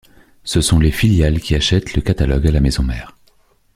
Ce 0.43 0.61
sont 0.61 0.79
les 0.79 0.89
filiales 0.89 1.39
qui 1.39 1.53
achètent 1.53 1.93
le 1.93 2.01
catalogue 2.01 2.47
à 2.47 2.51
la 2.51 2.59
maison 2.59 2.81
mère. 2.81 3.19